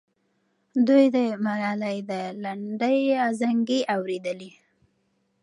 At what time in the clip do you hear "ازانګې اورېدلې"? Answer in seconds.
3.27-4.51